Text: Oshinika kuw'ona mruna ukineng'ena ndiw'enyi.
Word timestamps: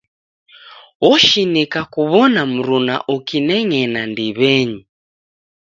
Oshinika 1.09 1.79
kuw'ona 1.93 2.41
mruna 2.53 2.95
ukineng'ena 3.15 4.01
ndiw'enyi. 4.11 4.81